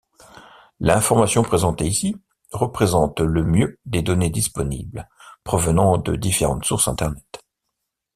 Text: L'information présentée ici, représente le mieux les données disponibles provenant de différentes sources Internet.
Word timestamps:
L'information 0.79 1.43
présentée 1.43 1.85
ici, 1.85 2.15
représente 2.51 3.19
le 3.19 3.43
mieux 3.43 3.77
les 3.85 4.01
données 4.01 4.31
disponibles 4.31 5.07
provenant 5.43 5.99
de 5.99 6.15
différentes 6.15 6.65
sources 6.65 6.87
Internet. 6.87 7.43